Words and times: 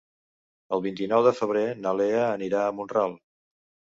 El 0.77 0.83
vint-i-nou 0.85 1.25
de 1.27 1.33
febrer 1.41 1.61
na 1.83 1.93
Lea 1.99 2.23
anirà 2.39 2.65
a 2.69 2.75
Mont-ral. 2.79 3.17